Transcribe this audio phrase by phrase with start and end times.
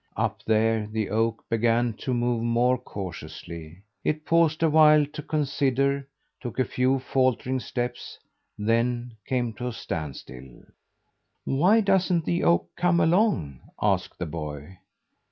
[0.17, 3.83] Up there the oak began to move more cautiously.
[4.03, 6.07] It paused awhile to consider,
[6.41, 8.17] took a few faltering steps,
[8.57, 10.63] then came to a standstill.
[11.45, 14.79] "Why doesn't the oak come along?" asked the boy.